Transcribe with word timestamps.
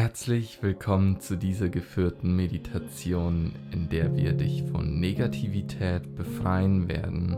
Herzlich 0.00 0.62
willkommen 0.62 1.20
zu 1.20 1.36
dieser 1.36 1.68
geführten 1.68 2.34
Meditation, 2.34 3.52
in 3.70 3.90
der 3.90 4.16
wir 4.16 4.32
dich 4.32 4.62
von 4.62 4.98
Negativität 4.98 6.16
befreien 6.16 6.88
werden 6.88 7.36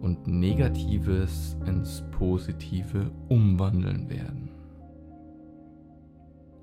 und 0.00 0.28
Negatives 0.28 1.56
ins 1.66 2.04
Positive 2.12 3.10
umwandeln 3.28 4.08
werden. 4.08 4.50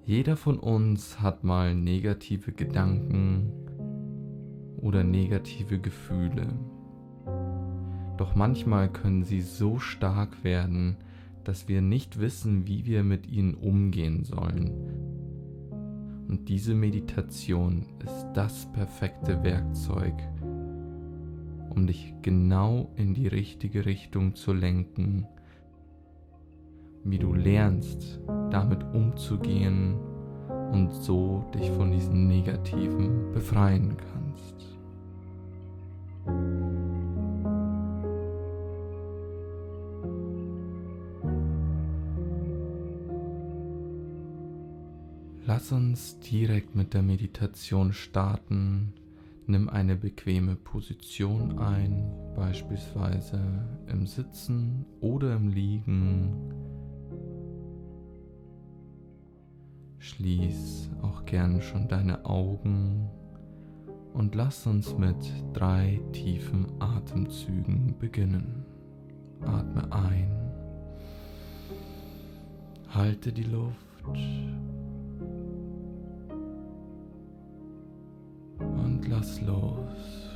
Jeder 0.06 0.38
von 0.38 0.58
uns 0.58 1.20
hat 1.20 1.44
mal 1.44 1.76
negative 1.76 2.54
Gedanken 2.54 3.52
oder 4.78 5.04
negative 5.04 5.78
Gefühle. 5.78 6.58
Doch 8.16 8.34
manchmal 8.34 8.90
können 8.90 9.26
sie 9.26 9.42
so 9.42 9.78
stark 9.78 10.46
werden, 10.46 10.96
dass 11.44 11.68
wir 11.68 11.82
nicht 11.82 12.22
wissen, 12.22 12.66
wie 12.66 12.86
wir 12.86 13.04
mit 13.04 13.28
ihnen 13.28 13.56
umgehen 13.56 14.24
sollen. 14.24 15.03
Und 16.28 16.50
diese 16.50 16.74
Meditation 16.74 17.86
ist 18.04 18.28
das 18.34 18.72
perfekte 18.72 19.44
Werkzeug, 19.44 20.14
um 21.70 21.88
dich 21.88 22.14
genau 22.22 22.92
in 22.96 23.14
die 23.14 23.28
richtige 23.28 23.86
Richtung 23.86 24.36
zu 24.36 24.54
lenken, 24.54 25.28
wie 27.04 27.20
du 27.20 27.34
lernst, 27.34 28.20
damit 28.50 28.84
umzugehen 28.94 29.96
und 30.72 30.92
so 30.92 31.46
dich 31.54 31.70
von 31.72 31.92
diesen 31.92 32.28
Negativen 32.28 33.32
befreien 33.32 33.98
kannst. 33.98 34.73
Uns 45.74 46.20
direkt 46.20 46.76
mit 46.76 46.94
der 46.94 47.02
Meditation 47.02 47.92
starten. 47.92 48.94
Nimm 49.46 49.68
eine 49.68 49.96
bequeme 49.96 50.56
Position 50.56 51.60
ein, 51.60 52.10
beispielsweise 52.36 53.40
im 53.88 54.08
Sitzen 54.08 54.86
oder 55.02 55.36
im 55.36 55.50
Liegen. 55.50 56.54
Schließ 59.98 60.92
auch 61.02 61.26
gern 61.26 61.62
schon 61.62 61.88
deine 61.88 62.26
Augen 62.26 63.10
und 64.14 64.36
lass 64.36 64.66
uns 64.68 64.98
mit 64.98 65.18
drei 65.54 66.00
tiefen 66.14 66.68
Atemzügen 66.80 67.96
beginnen. 68.00 68.66
Atme 69.42 69.92
ein, 69.92 70.32
halte 72.90 73.34
die 73.34 73.44
Luft 73.44 73.78
lass 79.08 79.42
los. 79.42 80.30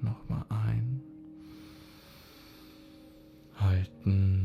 Nochmal 0.00 0.44
ein. 0.48 1.02
Halten. 3.56 4.37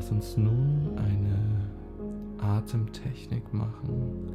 Lass 0.00 0.10
uns 0.10 0.36
nun 0.36 0.92
eine 0.96 1.70
Atemtechnik 2.42 3.52
machen, 3.52 4.32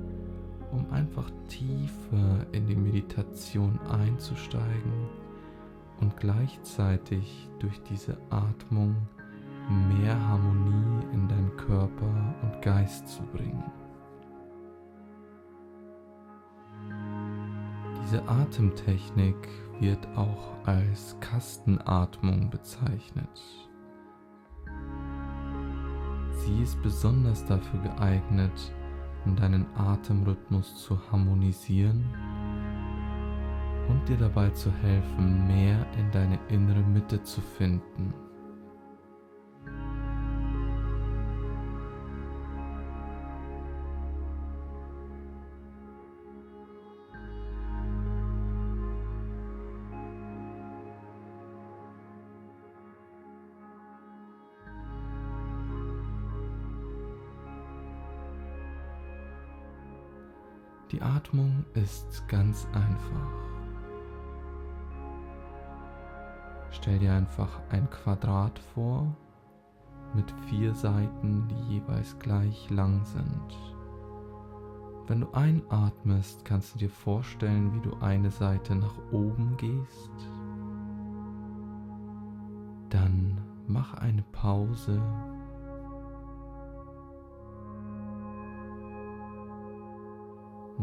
um 0.71 0.85
einfach 0.91 1.29
tiefer 1.47 2.45
in 2.51 2.67
die 2.67 2.75
Meditation 2.75 3.79
einzusteigen 3.89 5.09
und 5.99 6.15
gleichzeitig 6.17 7.49
durch 7.57 7.81
diese 7.89 8.15
Atmung 8.29 8.95
mehr 9.89 10.15
Harmonie 10.27 11.03
in 11.11 11.27
deinen 11.27 11.57
Körper 11.57 12.35
und 12.43 12.61
Geist 12.61 13.07
zu 13.07 13.23
bringen. 13.23 13.63
Diese 18.03 18.21
Atemtechnik 18.29 19.49
wird 19.79 20.07
auch 20.15 20.53
als 20.65 21.15
Kastenatmung 21.19 22.49
bezeichnet. 22.49 23.41
Sie 26.31 26.61
ist 26.61 26.81
besonders 26.83 27.45
dafür 27.45 27.79
geeignet, 27.81 28.73
um 29.25 29.35
deinen 29.35 29.65
Atemrhythmus 29.75 30.83
zu 30.83 30.99
harmonisieren 31.11 32.05
und 33.87 34.07
dir 34.07 34.17
dabei 34.17 34.49
zu 34.49 34.71
helfen, 34.71 35.47
mehr 35.47 35.85
in 35.97 36.11
deine 36.11 36.39
innere 36.49 36.81
Mitte 36.81 37.21
zu 37.23 37.41
finden. 37.41 38.13
Die 60.95 61.01
Atmung 61.01 61.65
ist 61.73 62.25
ganz 62.29 62.65
einfach. 62.71 63.33
Stell 66.71 66.99
dir 66.99 67.11
einfach 67.11 67.59
ein 67.69 67.89
Quadrat 67.89 68.57
vor 68.73 69.13
mit 70.13 70.31
vier 70.47 70.73
Seiten, 70.73 71.49
die 71.49 71.73
jeweils 71.73 72.17
gleich 72.19 72.69
lang 72.69 73.03
sind. 73.03 73.57
Wenn 75.07 75.19
du 75.19 75.31
einatmest, 75.33 76.45
kannst 76.45 76.75
du 76.75 76.79
dir 76.79 76.89
vorstellen, 76.89 77.73
wie 77.73 77.81
du 77.81 77.97
eine 77.97 78.31
Seite 78.31 78.73
nach 78.73 78.97
oben 79.11 79.57
gehst. 79.57 80.31
Dann 82.89 83.41
mach 83.67 83.95
eine 83.95 84.23
Pause 84.31 85.01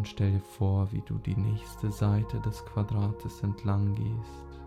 und 0.03 0.09
stell 0.09 0.33
dir 0.33 0.41
vor, 0.41 0.91
wie 0.91 1.03
du 1.03 1.17
die 1.19 1.37
nächste 1.37 1.93
Seite 1.93 2.41
des 2.41 2.65
Quadrates 2.65 3.41
entlang 3.45 3.95
gehst. 3.95 4.61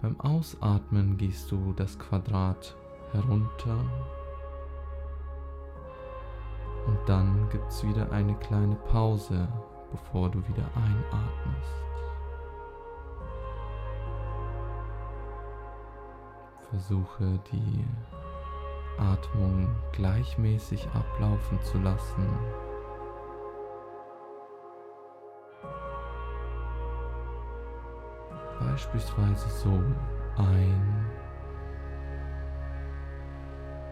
Beim 0.00 0.20
Ausatmen 0.20 1.16
gehst 1.16 1.50
du 1.50 1.72
das 1.72 1.98
Quadrat 1.98 2.76
herunter 3.10 3.76
und 6.86 6.98
dann 7.06 7.48
gibt 7.48 7.68
es 7.70 7.82
wieder 7.84 8.12
eine 8.12 8.36
kleine 8.36 8.76
Pause, 8.76 9.48
bevor 9.90 10.30
du 10.30 10.38
wieder 10.46 10.70
einatmest. 10.76 11.74
Versuche 16.70 17.40
die 17.50 17.84
Atmung 18.96 19.68
gleichmäßig 19.92 20.86
ablaufen 20.94 21.60
zu 21.62 21.78
lassen. 21.78 22.28
Beispielsweise 28.70 29.48
so 29.48 29.82
ein, 30.38 31.06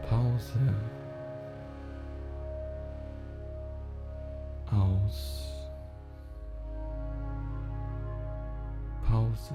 Pause, 0.08 0.72
aus, 4.70 5.52
Pause. 9.04 9.54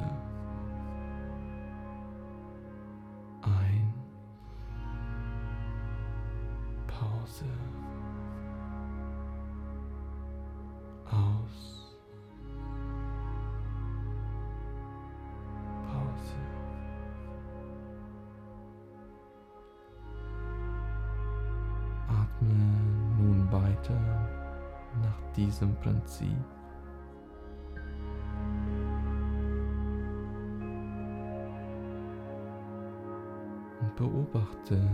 Prinzip. 26.14 26.38
Und 33.82 33.96
beobachte, 33.96 34.90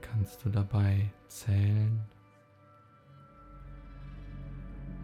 Kannst 0.00 0.44
du 0.44 0.50
dabei 0.50 1.10
zählen, 1.28 2.00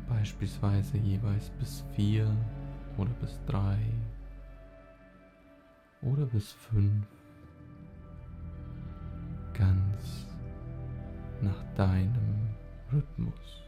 beispielsweise 0.09 0.97
jeweils 0.99 1.51
bis 1.51 1.85
vier 1.95 2.35
oder 2.97 3.11
bis 3.21 3.41
drei 3.47 3.79
oder 6.03 6.25
bis 6.27 6.53
fünf, 6.53 7.07
ganz 9.55 10.27
nach 11.43 11.65
deinem 11.75 12.49
Rhythmus. 12.93 13.68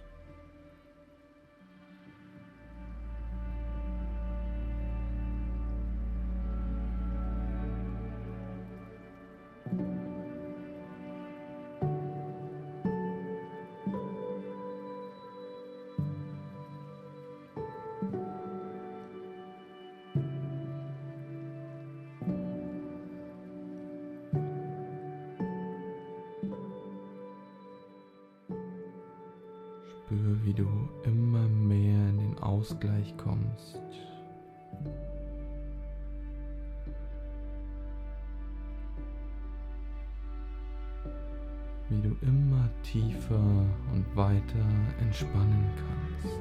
Wie 41.91 42.01
du 42.01 42.17
immer 42.23 42.71
tiefer 42.85 43.67
und 43.93 44.07
weiter 44.15 44.65
entspannen 45.01 45.67
kannst. 45.77 46.39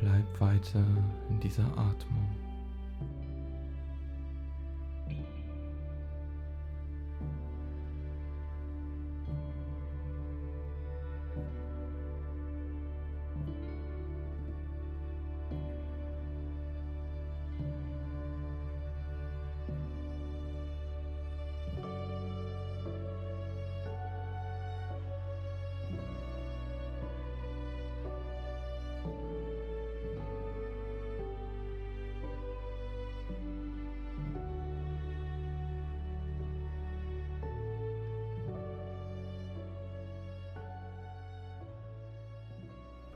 Bleib 0.00 0.40
weiter 0.40 0.84
in 1.28 1.38
dieser 1.38 1.66
Atmung. 1.78 2.51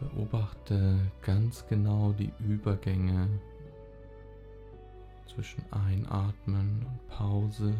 Beobachte 0.06 0.98
ganz 1.22 1.66
genau 1.66 2.12
die 2.12 2.32
Übergänge 2.38 3.28
zwischen 5.26 5.64
Einatmen 5.72 6.86
und 6.86 7.08
Pause, 7.08 7.74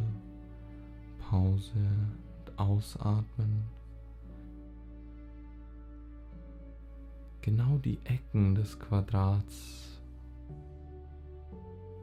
Pause 1.30 1.72
und 1.74 2.58
Ausatmen. 2.58 3.64
Genau 7.42 7.78
die 7.78 7.98
Ecken 8.04 8.54
des 8.54 8.78
Quadrats. 8.78 10.00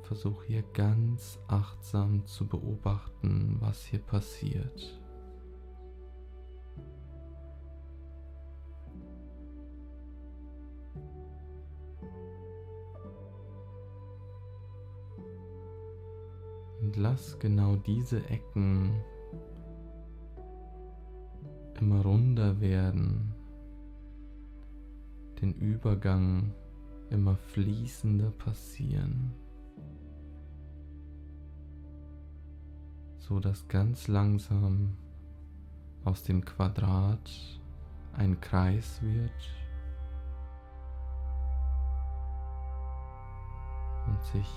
Versuch 0.04 0.44
hier 0.44 0.64
ganz 0.74 1.40
achtsam 1.48 2.26
zu 2.26 2.48
beobachten, 2.48 3.58
was 3.60 3.84
hier 3.84 4.00
passiert. 4.00 5.03
Und 17.14 17.20
lass 17.20 17.38
genau 17.38 17.76
diese 17.76 18.28
Ecken 18.28 19.00
immer 21.80 22.02
runder 22.02 22.60
werden, 22.60 23.36
den 25.40 25.54
Übergang 25.54 26.56
immer 27.12 27.36
fließender 27.36 28.32
passieren, 28.32 29.32
so 33.20 33.40
dass 33.40 33.68
ganz 33.68 34.08
langsam 34.08 34.98
aus 36.06 36.24
dem 36.24 36.44
Quadrat 36.44 37.30
ein 38.14 38.42
Kreis 38.42 39.00
wird 39.04 39.52
und 44.08 44.20
sich 44.32 44.50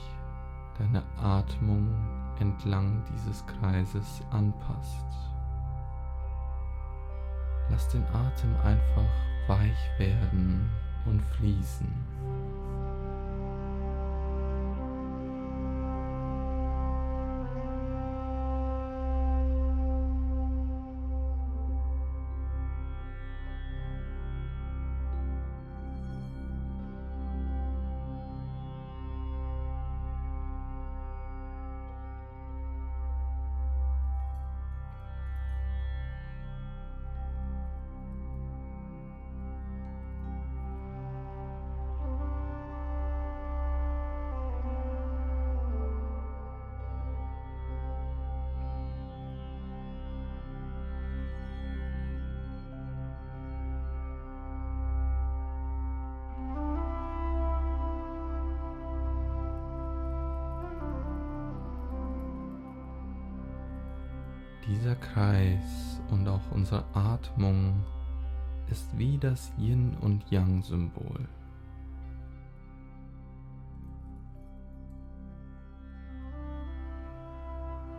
deine 0.79 1.05
Atmung 1.19 2.16
entlang 2.41 3.03
dieses 3.13 3.45
Kreises 3.47 4.23
anpasst. 4.31 5.07
Lass 7.71 7.89
den 7.89 8.05
Atem 8.07 8.55
einfach 8.65 9.49
weich 9.49 9.99
werden 9.99 10.71
und 11.05 11.21
fließen. 11.37 11.93
Atmung 67.27 67.85
ist 68.71 68.97
wie 68.97 69.19
das 69.19 69.53
Yin 69.59 69.97
und 70.01 70.31
Yang 70.31 70.63
Symbol. 70.63 71.29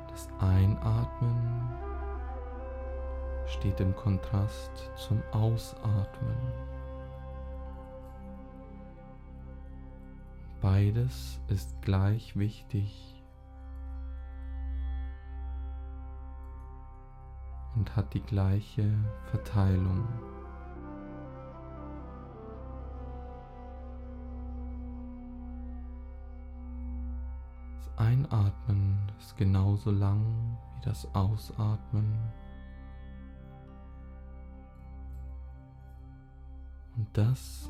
Das 0.09 0.29
Einatmen 0.39 1.69
steht 3.47 3.79
im 3.79 3.95
Kontrast 3.95 4.89
zum 4.95 5.21
Ausatmen. 5.31 6.37
Beides 10.61 11.39
ist 11.49 11.81
gleich 11.81 12.35
wichtig 12.35 13.16
und 17.87 17.95
hat 17.95 18.13
die 18.13 18.21
gleiche 18.21 18.89
Verteilung. 19.31 20.07
Das 27.77 27.97
Einatmen 27.97 28.97
ist 29.19 29.37
genauso 29.37 29.91
lang 29.91 30.57
wie 30.75 30.85
das 30.85 31.07
Ausatmen. 31.15 32.17
Und 36.95 37.07
das 37.13 37.69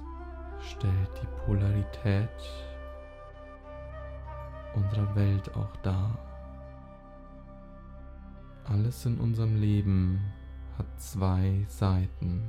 stellt 0.62 1.22
die 1.22 1.46
Polarität 1.46 2.30
unserer 4.74 5.16
Welt 5.16 5.54
auch 5.56 5.76
dar. 5.78 6.27
Alles 8.70 9.06
in 9.06 9.18
unserem 9.20 9.56
Leben 9.56 10.20
hat 10.78 11.00
zwei 11.00 11.66
Seiten. 11.70 12.44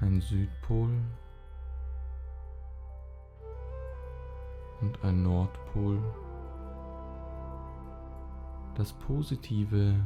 Ein 0.00 0.20
Südpol 0.20 0.90
und 4.80 5.02
ein 5.02 5.22
Nordpol. 5.24 5.98
Das 8.76 8.92
Positive 8.92 9.96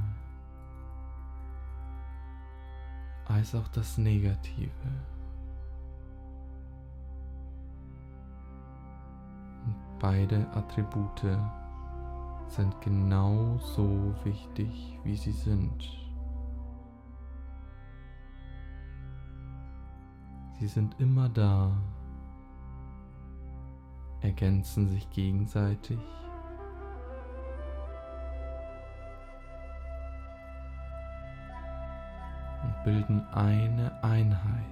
als 3.40 3.54
auch 3.54 3.68
das 3.68 3.97
Negative. 3.97 4.70
Und 9.64 9.76
beide 9.99 10.47
Attribute 10.52 11.38
sind 12.49 12.78
genauso 12.82 14.14
wichtig, 14.25 14.99
wie 15.04 15.16
sie 15.16 15.32
sind. 15.32 15.88
Sie 20.59 20.66
sind 20.66 21.00
immer 21.00 21.30
da, 21.30 21.75
ergänzen 24.20 24.87
sich 24.87 25.09
gegenseitig 25.09 25.99
bilden 32.85 33.27
eine 33.33 34.03
Einheit. 34.03 34.71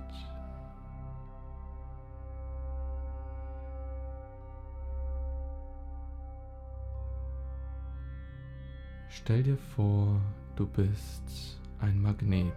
Stell 9.08 9.42
dir 9.42 9.58
vor, 9.76 10.20
du 10.56 10.66
bist 10.66 11.58
ein 11.80 12.00
Magnet. 12.00 12.52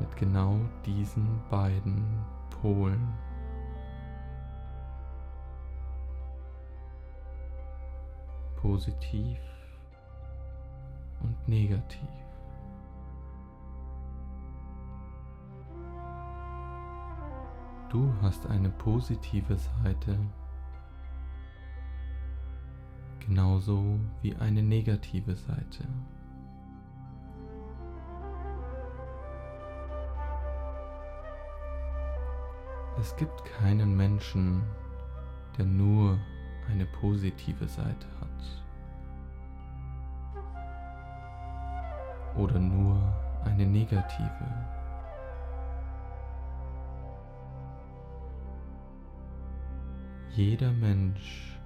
Mit 0.00 0.16
genau 0.16 0.58
diesen 0.86 1.42
beiden 1.50 2.24
Polen. 2.62 3.25
Positiv 8.66 9.38
und 11.22 11.48
negativ. 11.48 12.08
Du 17.88 18.12
hast 18.20 18.44
eine 18.46 18.70
positive 18.70 19.56
Seite, 19.56 20.18
genauso 23.20 24.00
wie 24.22 24.34
eine 24.34 24.64
negative 24.64 25.36
Seite. 25.36 25.86
Es 32.98 33.14
gibt 33.14 33.44
keinen 33.44 33.96
Menschen, 33.96 34.62
der 35.56 35.66
nur 35.66 36.18
eine 36.68 36.86
positive 36.86 37.68
Seite 37.68 38.08
hat. 38.20 38.25
Oder 42.36 42.58
nur 42.58 42.96
eine 43.44 43.66
negative. 43.66 44.66
Jeder 50.30 50.70
Mensch 50.72 51.58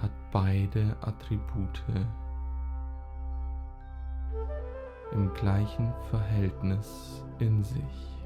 hat 0.00 0.10
beide 0.32 0.96
Attribute 1.02 1.82
im 5.12 5.32
gleichen 5.34 5.92
Verhältnis 6.10 7.22
in 7.38 7.62
sich. 7.62 8.18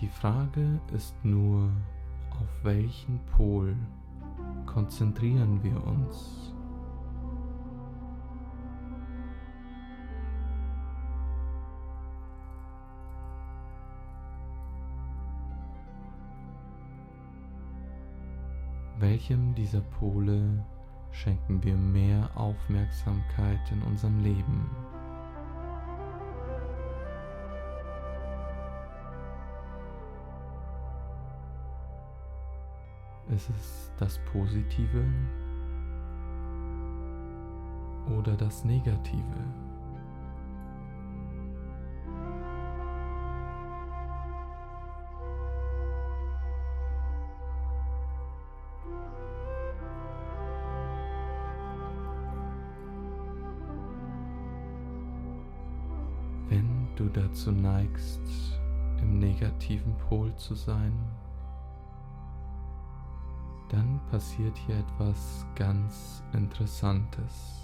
Die 0.00 0.08
Frage 0.08 0.80
ist 0.92 1.14
nur, 1.24 1.70
auf 2.44 2.64
welchen 2.64 3.18
Pol 3.36 3.74
konzentrieren 4.66 5.62
wir 5.62 5.82
uns? 5.86 6.52
Welchem 18.98 19.54
dieser 19.54 19.80
Pole 19.80 20.62
schenken 21.12 21.62
wir 21.64 21.76
mehr 21.76 22.28
Aufmerksamkeit 22.34 23.72
in 23.72 23.80
unserem 23.82 24.22
Leben? 24.22 24.68
Ist 33.34 33.50
es 33.50 33.90
das 33.98 34.20
Positive 34.26 35.04
oder 38.16 38.36
das 38.36 38.64
Negative? 38.64 39.24
Wenn 56.48 56.86
du 56.94 57.08
dazu 57.08 57.50
neigst, 57.50 58.20
im 59.02 59.18
negativen 59.18 59.96
Pol 60.08 60.32
zu 60.36 60.54
sein, 60.54 60.92
dann 63.74 64.00
passiert 64.08 64.56
hier 64.56 64.76
etwas 64.76 65.44
ganz 65.56 66.22
Interessantes. 66.32 67.60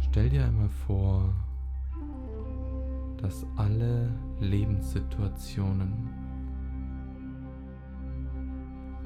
Stell 0.00 0.30
dir 0.30 0.44
einmal 0.44 0.68
vor, 0.68 1.28
dass 3.16 3.44
alle 3.56 4.08
Lebenssituationen, 4.38 6.08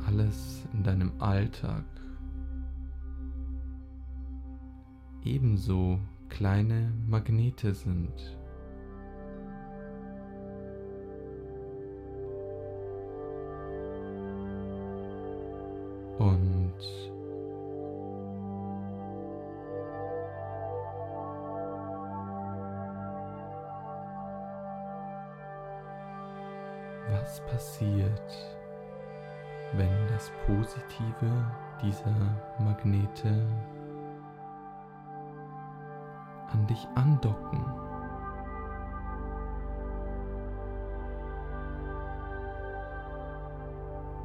alles 0.07 0.69
in 0.75 0.83
deinem 0.83 1.13
Alltag 1.19 1.85
ebenso 5.25 5.99
kleine 6.29 6.93
Magnete 7.07 7.75
sind. 7.75 8.39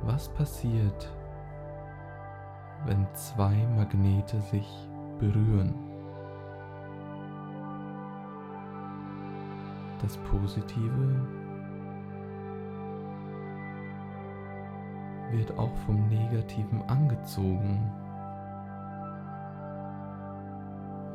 Was 0.07 0.29
passiert, 0.29 1.11
wenn 2.85 3.05
zwei 3.13 3.53
Magnete 3.75 4.39
sich 4.39 4.89
berühren? 5.19 5.75
Das 10.01 10.15
Positive 10.15 11.27
wird 15.31 15.57
auch 15.57 15.75
vom 15.85 16.07
Negativen 16.07 16.81
angezogen. 16.87 17.91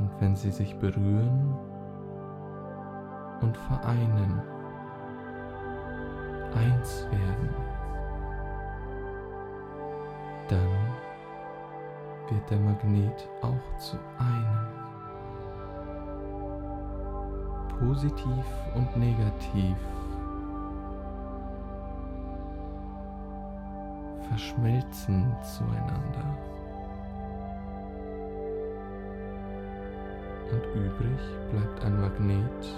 Und 0.01 0.11
wenn 0.21 0.37
sie 0.37 0.51
sich 0.51 0.79
berühren 0.79 1.57
und 3.41 3.57
vereinen, 3.57 4.43
eins 6.55 7.07
werden, 7.11 7.72
dann 10.49 10.69
wird 12.29 12.51
der 12.51 12.59
Magnet 12.59 13.29
auch 13.43 13.79
zu 13.79 13.97
einem. 14.19 14.83
Positiv 17.79 18.45
und 18.75 18.97
negativ 18.97 19.77
verschmelzen 24.29 25.35
zueinander. 25.43 26.39
Und 30.53 30.65
übrig 30.75 31.21
bleibt 31.51 31.85
ein 31.85 32.01
Magnet, 32.01 32.75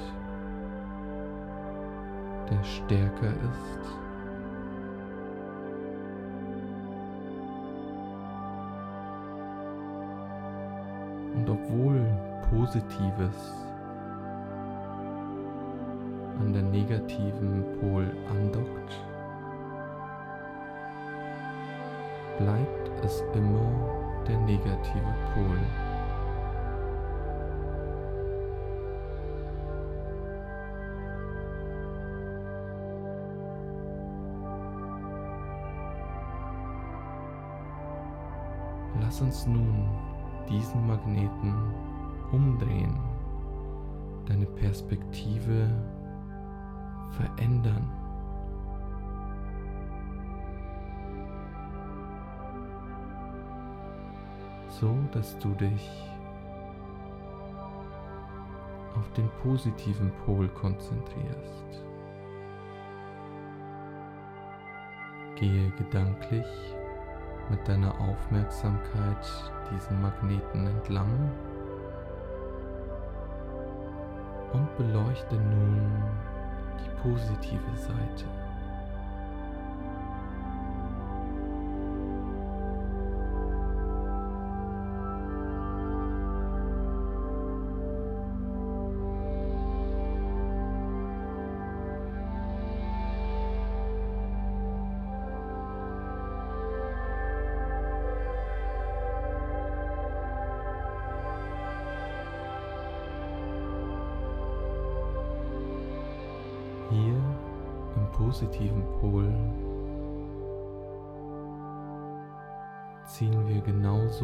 der 2.50 2.64
stärker 2.64 3.28
ist 3.28 4.03
Und 11.44 11.50
obwohl 11.50 12.00
Positives 12.48 13.52
an 16.40 16.54
der 16.54 16.62
negativen 16.62 17.64
Pol 17.78 18.06
andockt, 18.30 19.04
bleibt 22.38 23.04
es 23.04 23.22
immer 23.34 24.24
der 24.26 24.38
negative 24.38 25.14
Pol. 25.34 25.58
Lass 39.02 39.20
uns 39.20 39.46
nun 39.46 40.13
diesen 40.48 40.86
Magneten 40.86 41.54
umdrehen, 42.32 42.98
deine 44.26 44.46
Perspektive 44.46 45.68
verändern. 47.12 47.90
so 54.80 54.92
dass 55.12 55.38
du 55.38 55.50
dich 55.50 55.90
auf 58.96 59.10
den 59.12 59.28
positiven 59.42 60.10
Pol 60.24 60.48
konzentrierst. 60.48 61.84
Gehe 65.36 65.70
gedanklich 65.78 66.73
mit 67.50 67.66
deiner 67.68 67.92
Aufmerksamkeit 68.00 69.26
diesen 69.72 70.00
Magneten 70.00 70.66
entlang 70.66 71.30
und 74.52 74.76
beleuchte 74.76 75.34
nun 75.34 76.02
die 76.78 77.02
positive 77.02 77.76
Seite. 77.76 78.24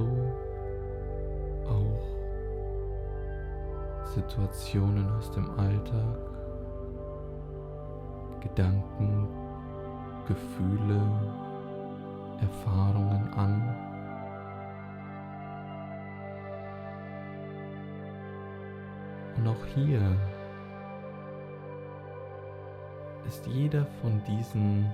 Genauso 0.01 0.07
auch 1.69 2.07
Situationen 4.15 5.09
aus 5.19 5.31
dem 5.31 5.51
Alltag, 5.59 6.19
Gedanken, 8.41 9.29
Gefühle, 10.27 11.01
Erfahrungen 12.41 13.33
an. 13.35 13.77
Und 19.37 19.47
auch 19.47 19.65
hier 19.75 20.01
ist 23.27 23.47
jeder 23.47 23.87
von 24.03 24.21
diesen 24.27 24.91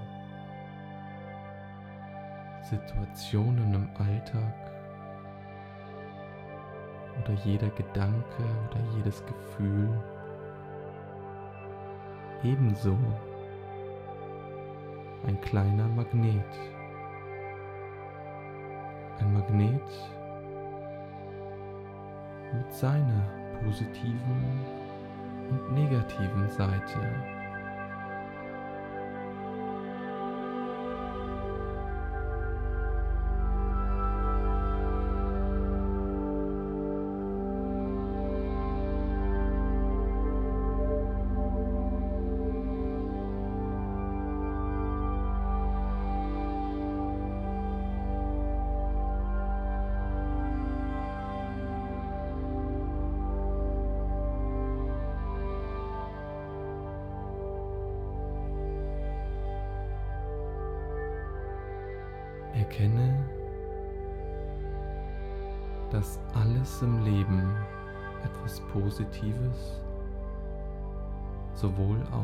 Situationen 2.62 3.74
im 3.74 3.88
Alltag 3.98 4.75
oder 7.22 7.34
jeder 7.44 7.68
Gedanke 7.70 8.42
oder 8.68 8.80
jedes 8.96 9.22
Gefühl 9.26 9.88
ebenso 12.42 12.96
ein 15.26 15.40
kleiner 15.40 15.88
Magnet. 15.88 16.44
Ein 19.18 19.32
Magnet 19.32 19.82
mit 22.52 22.72
seiner 22.72 23.22
positiven 23.62 24.60
und 25.50 25.72
negativen 25.72 26.48
Seite. 26.48 27.35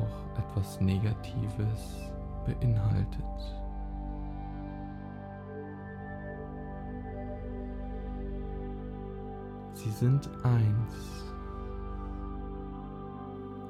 auch 0.03 0.38
etwas 0.38 0.81
Negatives 0.81 2.11
beinhaltet. 2.47 3.23
Sie 9.73 9.91
sind 9.91 10.29
eins. 10.45 11.33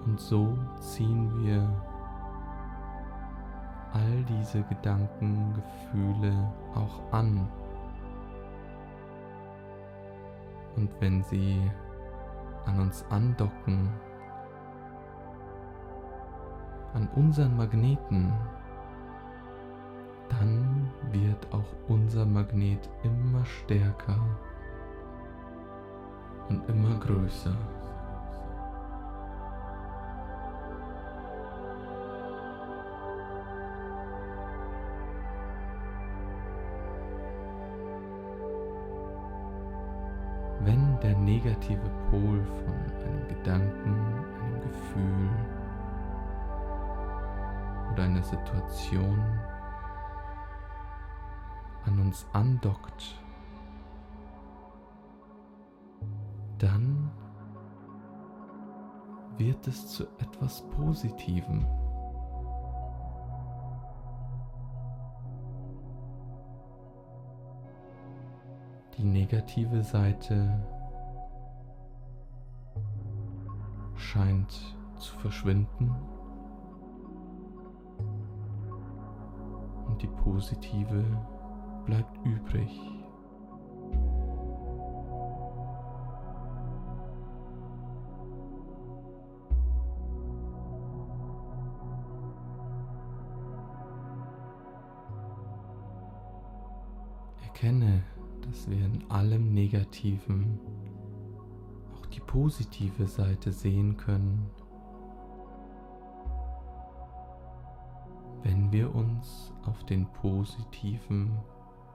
Und 0.05 0.19
so 0.21 0.59
ziehen 0.81 1.45
wir 1.45 1.63
all 3.93 4.25
diese 4.25 4.63
Gedanken, 4.65 5.55
Gefühle 5.55 6.53
auch 6.75 7.13
an. 7.13 7.49
Und 10.77 10.91
wenn 11.01 11.23
sie 11.23 11.71
an 12.67 12.81
uns 12.81 13.05
andocken, 13.11 13.91
an 16.95 17.09
unseren 17.15 17.57
Magneten, 17.57 18.33
dann 20.29 20.91
wird 21.11 21.47
auch 21.53 21.65
unser 21.89 22.27
Magnet 22.27 22.89
immer 23.03 23.45
stärker 23.45 24.19
und 26.49 26.69
immer 26.69 26.99
größer. 26.99 27.57
Wenn 40.65 41.01
der 41.01 41.17
negative 41.19 41.91
Pol 42.11 42.41
von 42.45 42.75
einem 42.75 43.29
Gedanken, 43.29 43.95
einem 44.41 44.61
Gefühl 44.63 45.52
oder 47.93 48.05
einer 48.05 48.23
Situation 48.23 49.19
an 51.85 51.99
uns 52.01 52.27
andockt, 52.33 53.21
dann 56.59 57.11
wird 59.37 59.67
es 59.67 59.89
zu 59.89 60.05
etwas 60.19 60.63
Positivem. 60.71 61.67
Die 68.97 69.05
negative 69.05 69.83
Seite 69.83 70.65
scheint 73.97 74.51
zu 74.99 75.15
verschwinden 75.19 75.95
positive 80.23 81.05
bleibt 81.85 82.17
übrig. 82.25 82.71
Erkenne, 97.43 98.03
dass 98.43 98.69
wir 98.71 98.79
in 98.79 99.05
allem 99.09 99.53
Negativen 99.53 100.61
auch 101.95 102.07
die 102.07 102.21
positive 102.21 103.07
Seite 103.07 103.53
sehen 103.53 103.97
können 103.97 104.51
wenn 108.43 108.73
wir 108.73 108.95
uns 108.95 109.53
auf 109.65 109.85
den 109.85 110.07
positiven 110.13 111.39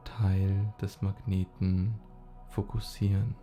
Teil 0.03 0.73
des 0.81 1.01
Magneten 1.01 1.93
fokussieren. 2.49 3.35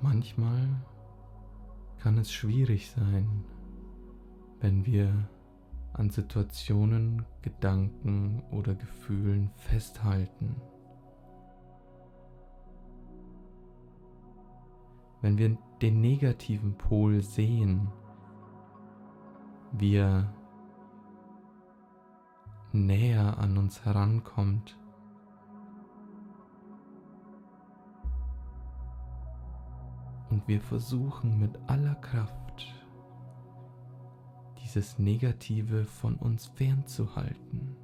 Manchmal 0.00 0.68
kann 1.98 2.18
es 2.18 2.30
schwierig 2.30 2.90
sein, 2.90 3.44
wenn 4.60 4.84
wir 4.84 5.28
an 5.94 6.10
Situationen, 6.10 7.24
Gedanken 7.40 8.42
oder 8.50 8.74
Gefühlen 8.74 9.50
festhalten. 9.56 10.56
Wenn 15.26 15.38
wir 15.38 15.58
den 15.82 16.00
negativen 16.00 16.78
Pol 16.78 17.20
sehen, 17.20 17.90
wie 19.72 19.96
er 19.96 20.32
näher 22.70 23.36
an 23.36 23.58
uns 23.58 23.84
herankommt. 23.84 24.78
Und 30.30 30.46
wir 30.46 30.60
versuchen 30.60 31.40
mit 31.40 31.58
aller 31.66 31.96
Kraft 31.96 32.72
dieses 34.62 34.96
Negative 35.00 35.86
von 35.86 36.14
uns 36.14 36.46
fernzuhalten. 36.46 37.74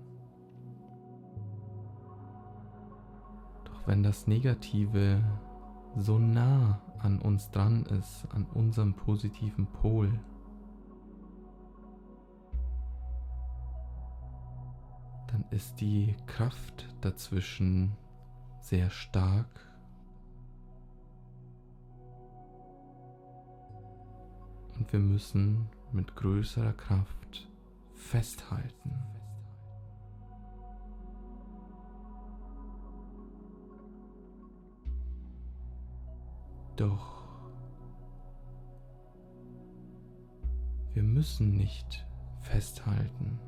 Doch 3.64 3.88
wenn 3.88 4.05
das 4.05 4.28
Negative 4.28 5.24
so 5.96 6.18
nah 6.18 6.81
an 6.98 7.20
uns 7.20 7.50
dran 7.50 7.85
ist, 7.87 8.26
an 8.33 8.44
unserem 8.55 8.94
positiven 8.94 9.66
Pol, 9.66 10.18
dann 15.28 15.44
ist 15.50 15.81
die 15.81 16.14
Kraft 16.26 16.88
dazwischen 17.00 17.96
sehr 18.61 18.90
stark. 18.90 19.48
Und 24.78 24.92
wir 24.92 25.00
müssen 25.00 25.68
mit 25.92 26.14
größerer 26.16 26.72
Kraft 26.72 27.48
festhalten. 27.94 28.81
Doch 36.76 37.22
wir 40.94 41.02
müssen 41.02 41.56
nicht 41.56 42.06
festhalten. 42.40 43.38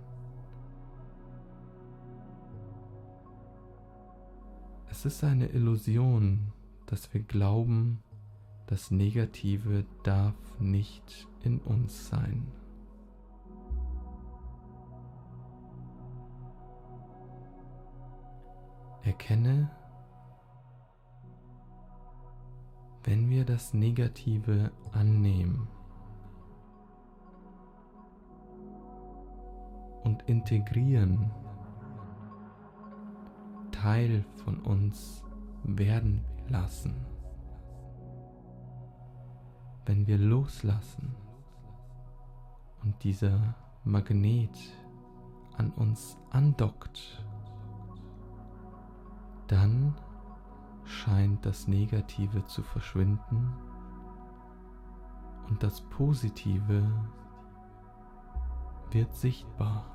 Es 4.90 5.04
ist 5.04 5.24
eine 5.24 5.48
Illusion, 5.48 6.52
dass 6.86 7.12
wir 7.12 7.22
glauben, 7.22 8.02
das 8.66 8.90
Negative 8.90 9.84
darf 10.04 10.34
nicht 10.58 11.28
in 11.42 11.58
uns 11.58 12.08
sein. 12.08 12.46
Erkenne, 19.02 19.70
wenn 23.04 23.28
wir 23.28 23.44
das 23.44 23.74
Negative 23.74 24.72
annehmen 24.92 25.68
und 30.02 30.22
integrieren, 30.22 31.30
Teil 33.70 34.24
von 34.44 34.60
uns 34.60 35.22
werden 35.64 36.24
lassen. 36.48 36.94
Wenn 39.84 40.06
wir 40.06 40.16
loslassen 40.16 41.14
und 42.82 43.04
dieser 43.04 43.54
Magnet 43.84 44.56
an 45.58 45.70
uns 45.72 46.16
andockt, 46.30 47.22
dann 49.46 49.94
scheint 50.84 51.44
das 51.44 51.68
Negative 51.68 52.44
zu 52.44 52.62
verschwinden 52.62 53.52
und 55.48 55.62
das 55.62 55.80
Positive 55.82 56.82
wird 58.90 59.14
sichtbar. 59.14 59.94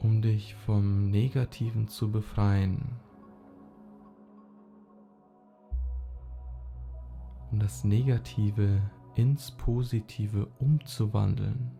um 0.00 0.22
dich 0.22 0.54
vom 0.54 1.10
Negativen 1.10 1.86
zu 1.88 2.10
befreien, 2.10 2.98
das 7.68 7.84
Negative 7.84 8.80
ins 9.14 9.50
Positive 9.50 10.48
umzuwandeln, 10.58 11.70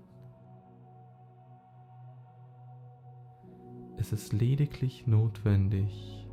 Es 3.97 4.13
ist 4.13 4.35
lediglich 4.35 5.07
notwendig, 5.07 6.29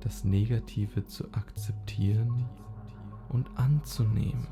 das 0.00 0.24
Negative 0.24 1.06
zu 1.06 1.32
akzeptieren 1.32 2.48
und 3.28 3.48
anzunehmen. 3.58 4.48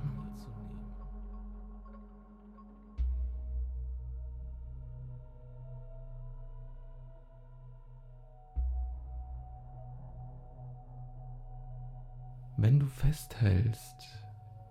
Festhältst, 13.02 14.08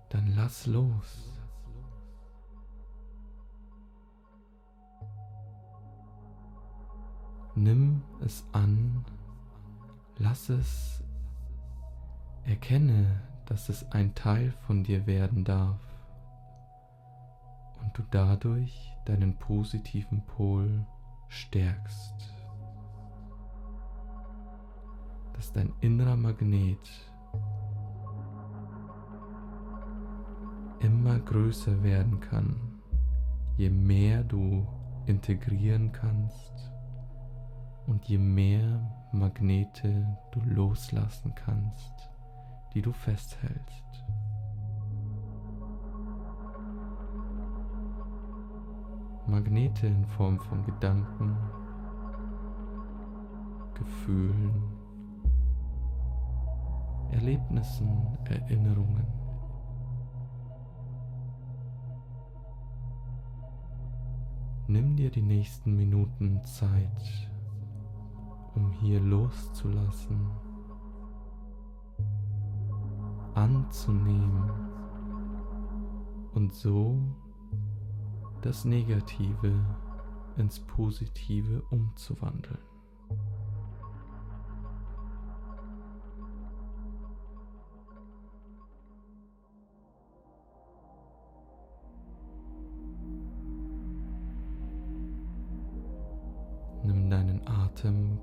dann 0.10 0.34
lass 0.36 0.66
los. 0.66 1.28
Nimm 7.56 8.02
es 8.22 8.46
an, 8.54 9.06
lass 10.18 10.50
es, 10.50 11.04
erkenne, 12.46 13.22
dass 13.46 13.68
es 13.68 13.92
ein 13.92 14.16
Teil 14.16 14.54
von 14.66 14.84
dir 14.84 15.06
werden 15.06 15.44
darf 15.44 15.80
und 17.82 17.98
du 17.98 18.04
dadurch 18.12 18.96
deinen 19.06 19.38
positiven 19.38 20.26
Pol 20.26 20.86
stärkst. 21.28 22.34
Dass 25.34 25.52
dein 25.52 25.74
innerer 25.82 26.16
Magnet 26.16 26.90
immer 31.12 31.20
größer 31.20 31.84
werden 31.84 32.20
kann, 32.22 32.56
je 33.58 33.70
mehr 33.70 34.24
du 34.24 34.66
integrieren 35.08 35.92
kannst 35.92 36.72
und 37.86 38.06
je 38.06 38.18
mehr 38.18 38.80
Magnete 39.12 40.08
du 40.32 40.40
loslassen 40.46 41.36
kannst, 41.36 42.10
die 42.74 42.82
du 42.82 42.94
festhältst. 42.94 44.06
Magnete 49.28 49.88
in 49.88 50.06
Form 50.06 50.40
von 50.40 50.64
Gedanken, 50.66 51.36
Gefühlen, 53.74 54.64
Erlebnissen, 57.12 58.18
Erinnerungen. 58.30 59.21
Nimm 64.72 64.96
dir 64.96 65.12
die 65.12 65.22
nächsten 65.22 65.76
Minuten 65.76 66.42
Zeit, 66.46 67.30
um 68.56 68.72
hier 68.72 69.02
loszulassen, 69.02 70.32
anzunehmen 73.34 74.50
und 76.32 76.54
so 76.54 76.98
das 78.44 78.64
Negative 78.64 79.60
ins 80.38 80.58
Positive 80.62 81.64
umzuwandeln. 81.70 82.71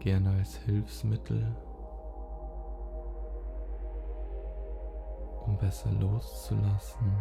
Gerne 0.09 0.31
als 0.31 0.57
Hilfsmittel, 0.64 1.55
um 5.44 5.59
besser 5.59 5.92
loszulassen 5.92 7.12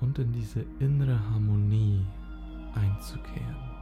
und 0.00 0.18
in 0.18 0.34
diese 0.34 0.66
innere 0.80 1.18
Harmonie 1.30 2.06
einzukehren. 2.74 3.81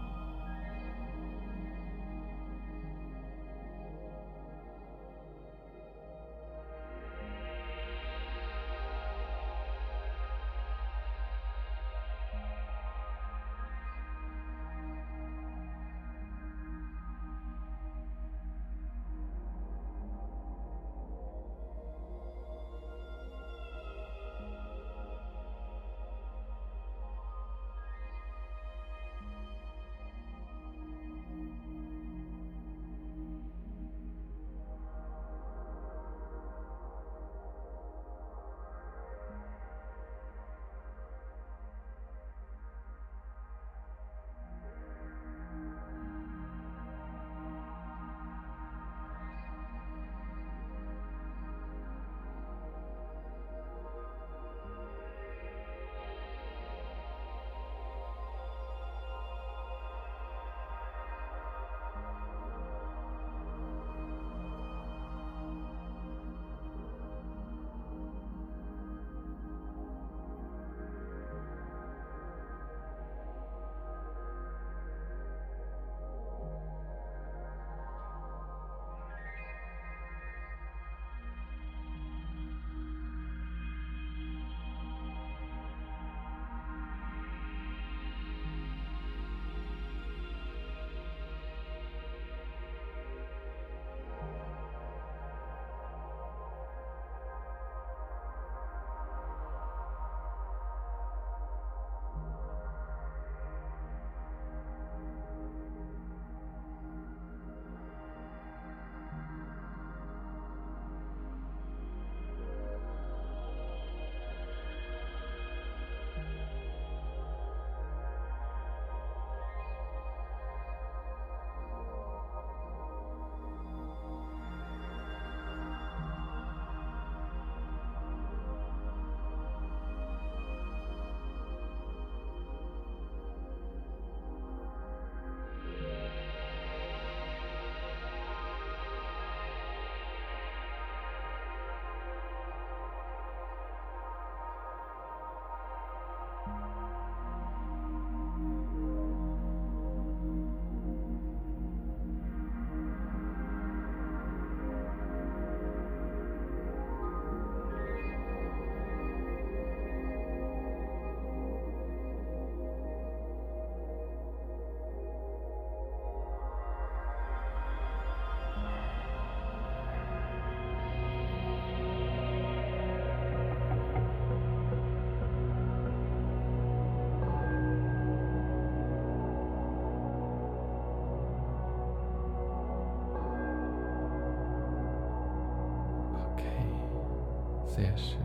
Sehr 187.81 187.97
schön. 187.97 188.21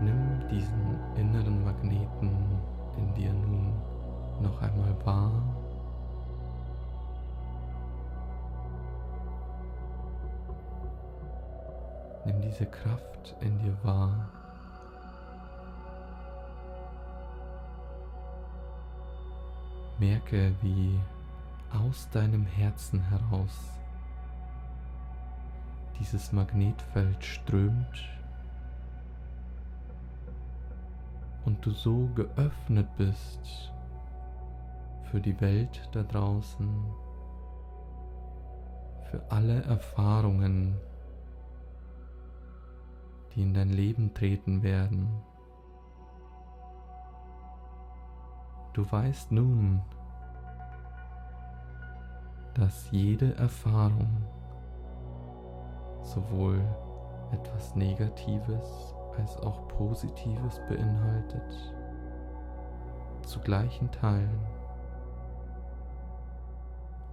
Nimm 0.00 0.48
diesen 0.48 0.98
inneren 1.16 1.62
Magneten 1.62 2.30
in 2.96 3.12
dir 3.14 3.30
nun 3.30 3.74
noch 4.40 4.62
einmal 4.62 4.96
wahr. 5.04 5.30
Nimm 12.24 12.40
diese 12.40 12.64
Kraft 12.64 13.36
in 13.40 13.58
dir 13.58 13.76
wahr. 13.82 14.30
Merke, 19.98 20.54
wie 20.62 20.98
aus 21.70 22.08
deinem 22.08 22.46
Herzen 22.46 23.02
heraus 23.10 23.79
dieses 26.00 26.32
Magnetfeld 26.32 27.22
strömt 27.22 28.08
und 31.44 31.64
du 31.64 31.70
so 31.70 32.08
geöffnet 32.14 32.88
bist 32.96 33.72
für 35.10 35.20
die 35.20 35.38
Welt 35.40 35.88
da 35.92 36.02
draußen, 36.02 36.68
für 39.10 39.22
alle 39.30 39.62
Erfahrungen, 39.64 40.74
die 43.34 43.42
in 43.42 43.52
dein 43.52 43.70
Leben 43.70 44.14
treten 44.14 44.62
werden. 44.62 45.08
Du 48.72 48.90
weißt 48.90 49.32
nun, 49.32 49.82
dass 52.54 52.90
jede 52.90 53.34
Erfahrung 53.34 54.08
sowohl 56.02 56.60
etwas 57.32 57.74
Negatives 57.76 58.94
als 59.16 59.36
auch 59.38 59.68
Positives 59.68 60.60
beinhaltet, 60.68 61.74
zu 63.26 63.40
gleichen 63.40 63.90
Teilen. 63.90 64.40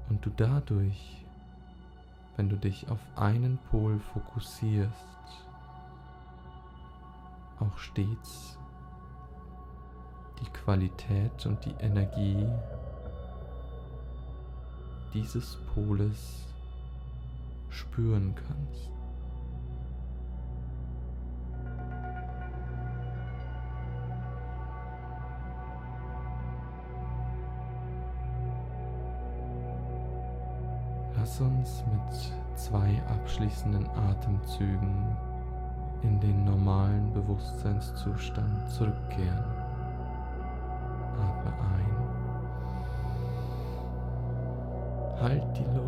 Und 0.09 0.25
du 0.25 0.29
dadurch, 0.29 1.25
wenn 2.35 2.49
du 2.49 2.55
dich 2.55 2.89
auf 2.89 2.99
einen 3.15 3.57
Pol 3.69 3.99
fokussierst, 3.99 4.93
auch 7.59 7.77
stets 7.77 8.57
die 10.39 10.49
Qualität 10.51 11.45
und 11.45 11.65
die 11.65 11.75
Energie 11.79 12.47
dieses 15.13 15.57
Poles 15.73 16.46
spüren 17.69 18.33
kannst. 18.35 18.91
Lass 31.15 31.41
uns 31.41 31.83
mit 31.91 32.57
zwei 32.57 33.01
abschließenden 33.09 33.87
Atemzügen 33.89 35.17
in 36.03 36.19
den 36.19 36.45
normalen 36.45 37.11
Bewusstseinszustand 37.11 38.69
zurückkehren. 38.69 39.43
Atme 41.19 41.53
ein. 41.75 41.97
Halt 45.19 45.57
die 45.57 45.65
Luft. 45.75 45.86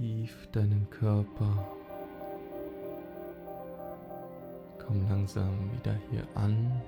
Intuitiv 0.00 0.48
deinen 0.52 0.88
Körper. 0.90 1.66
Komm 4.78 5.08
langsam 5.08 5.70
wieder 5.72 5.94
hier 6.10 6.26
an. 6.34 6.82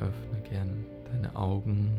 Öffne 0.00 0.40
gern 0.48 0.84
deine 1.12 1.34
Augen. 1.36 1.90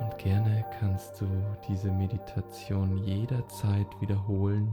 Und 0.00 0.18
gerne 0.18 0.64
kannst 0.78 1.20
du 1.20 1.26
diese 1.68 1.90
Meditation 1.90 2.98
jederzeit 2.98 3.86
wiederholen, 4.00 4.72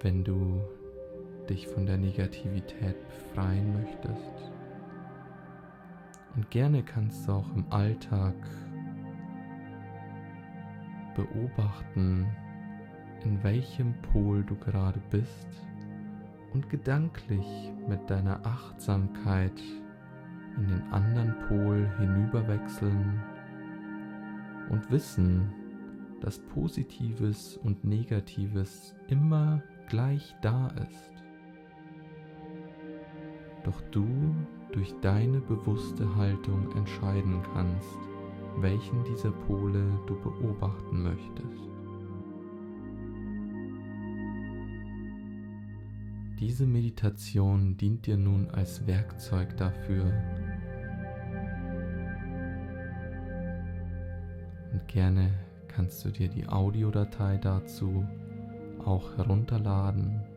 wenn 0.00 0.22
du 0.24 0.60
dich 1.52 1.68
von 1.68 1.84
der 1.84 1.98
Negativität 1.98 2.96
befreien 3.08 3.74
möchtest. 3.74 4.52
Und 6.34 6.48
gerne 6.50 6.82
kannst 6.82 7.28
du 7.28 7.32
auch 7.32 7.54
im 7.54 7.66
Alltag 7.68 8.34
beobachten, 11.14 12.26
in 13.22 13.42
welchem 13.42 13.92
Pol 14.00 14.42
du 14.44 14.56
gerade 14.56 15.00
bist 15.10 15.48
und 16.54 16.70
gedanklich 16.70 17.46
mit 17.86 18.08
deiner 18.08 18.44
Achtsamkeit 18.46 19.60
in 20.56 20.68
den 20.68 20.82
anderen 20.90 21.34
Pol 21.48 21.86
hinüberwechseln 21.98 23.20
und 24.70 24.90
wissen, 24.90 25.52
dass 26.22 26.38
Positives 26.38 27.58
und 27.58 27.84
Negatives 27.84 28.94
immer 29.08 29.62
gleich 29.88 30.34
da 30.40 30.68
ist. 30.88 31.11
Doch 33.64 33.80
du 33.90 34.06
durch 34.72 34.94
deine 35.00 35.40
bewusste 35.40 36.14
Haltung 36.16 36.74
entscheiden 36.76 37.40
kannst, 37.54 37.98
welchen 38.58 39.04
dieser 39.04 39.30
Pole 39.30 39.84
du 40.06 40.18
beobachten 40.20 41.02
möchtest. 41.02 41.72
Diese 46.40 46.66
Meditation 46.66 47.76
dient 47.76 48.06
dir 48.06 48.16
nun 48.16 48.50
als 48.50 48.84
Werkzeug 48.86 49.56
dafür. 49.56 50.12
Und 54.72 54.88
gerne 54.88 55.30
kannst 55.68 56.04
du 56.04 56.10
dir 56.10 56.28
die 56.28 56.48
Audiodatei 56.48 57.36
dazu 57.36 58.04
auch 58.84 59.16
herunterladen. 59.16 60.31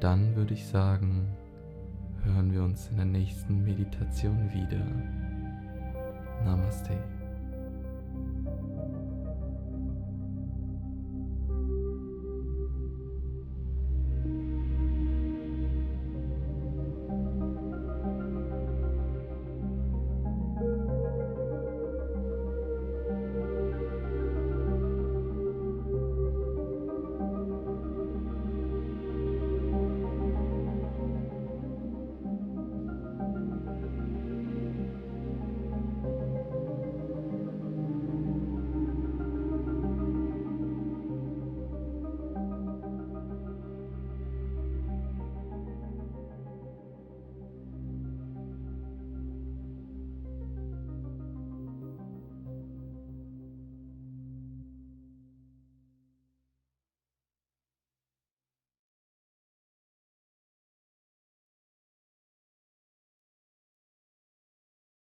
Dann 0.00 0.34
würde 0.34 0.54
ich 0.54 0.66
sagen, 0.66 1.28
hören 2.24 2.52
wir 2.52 2.62
uns 2.62 2.88
in 2.88 2.96
der 2.96 3.04
nächsten 3.04 3.62
Meditation 3.62 4.50
wieder. 4.52 4.82
Namaste. 6.42 6.96